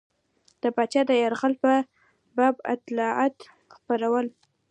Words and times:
د 0.61 0.63
پاچا 0.75 1.01
د 1.07 1.11
یرغل 1.21 1.53
په 1.63 1.71
باب 2.37 2.55
اطلاعات 2.73 3.35
خپرول. 3.75 4.27